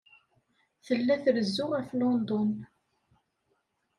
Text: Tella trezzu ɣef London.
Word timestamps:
Tella 0.85 1.15
trezzu 1.23 1.65
ɣef 1.73 1.89
London. 1.99 2.51